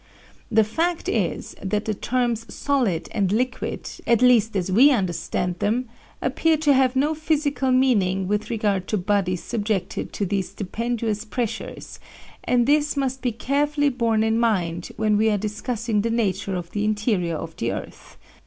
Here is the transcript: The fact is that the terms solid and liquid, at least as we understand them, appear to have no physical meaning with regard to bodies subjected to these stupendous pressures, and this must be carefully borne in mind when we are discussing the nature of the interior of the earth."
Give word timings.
The 0.49 0.63
fact 0.63 1.07
is 1.07 1.55
that 1.61 1.85
the 1.85 1.93
terms 1.93 2.51
solid 2.51 3.07
and 3.11 3.31
liquid, 3.31 3.87
at 4.07 4.23
least 4.23 4.55
as 4.55 4.71
we 4.71 4.89
understand 4.89 5.59
them, 5.59 5.89
appear 6.23 6.57
to 6.57 6.73
have 6.73 6.95
no 6.95 7.13
physical 7.13 7.69
meaning 7.71 8.27
with 8.27 8.49
regard 8.49 8.87
to 8.87 8.97
bodies 8.97 9.43
subjected 9.43 10.11
to 10.13 10.25
these 10.25 10.49
stupendous 10.49 11.23
pressures, 11.23 11.99
and 12.43 12.65
this 12.65 12.97
must 12.97 13.21
be 13.21 13.31
carefully 13.31 13.89
borne 13.89 14.23
in 14.23 14.39
mind 14.39 14.89
when 14.97 15.17
we 15.17 15.29
are 15.29 15.37
discussing 15.37 16.01
the 16.01 16.09
nature 16.09 16.55
of 16.55 16.71
the 16.71 16.83
interior 16.83 17.35
of 17.35 17.55
the 17.57 17.71
earth." 17.71 18.17